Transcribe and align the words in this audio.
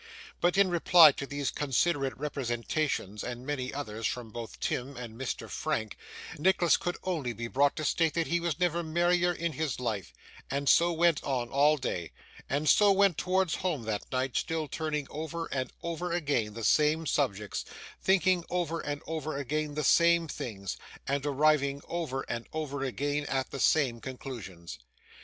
But 0.39 0.57
in 0.57 0.71
reply 0.71 1.11
to 1.11 1.27
these 1.27 1.51
considerate 1.51 2.17
representations, 2.17 3.23
and 3.23 3.45
many 3.45 3.71
others 3.71 4.07
both 4.17 4.55
from 4.55 4.59
Tim 4.59 4.97
and 4.97 5.13
Mr. 5.13 5.47
Frank, 5.47 5.95
Nicholas 6.39 6.75
could 6.75 6.97
only 7.03 7.33
be 7.33 7.47
brought 7.47 7.75
to 7.75 7.85
state 7.85 8.15
that 8.15 8.25
he 8.25 8.39
was 8.39 8.59
never 8.59 8.81
merrier 8.81 9.31
in 9.31 9.51
his 9.53 9.79
life; 9.79 10.11
and 10.49 10.67
so 10.67 10.91
went 10.91 11.23
on 11.23 11.49
all 11.49 11.77
day, 11.77 12.13
and 12.49 12.67
so 12.67 12.91
went 12.91 13.19
towards 13.19 13.57
home 13.57 13.87
at 13.87 14.11
night, 14.11 14.35
still 14.35 14.67
turning 14.67 15.05
over 15.11 15.45
and 15.53 15.71
over 15.83 16.11
again 16.11 16.55
the 16.55 16.63
same 16.63 17.05
subjects, 17.05 17.63
thinking 18.01 18.43
over 18.49 18.79
and 18.79 19.03
over 19.05 19.37
again 19.37 19.75
the 19.75 19.83
same 19.83 20.27
things, 20.27 20.77
and 21.07 21.27
arriving 21.27 21.79
over 21.87 22.23
and 22.23 22.47
over 22.53 22.83
again 22.83 23.23
at 23.25 23.51
the 23.51 23.59
same 23.59 23.99
conclusions. 24.01 24.79